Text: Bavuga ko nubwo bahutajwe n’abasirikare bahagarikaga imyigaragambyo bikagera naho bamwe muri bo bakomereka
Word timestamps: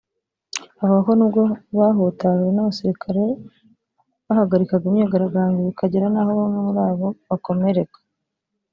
Bavuga 0.79 1.01
ko 1.07 1.11
nubwo 1.17 1.41
bahutajwe 1.77 2.49
n’abasirikare 2.51 3.23
bahagarikaga 4.27 4.83
imyigaragambyo 4.87 5.61
bikagera 5.69 6.05
naho 6.11 6.31
bamwe 6.39 6.59
muri 6.65 6.81
bo 6.99 7.09
bakomereka 7.29 7.97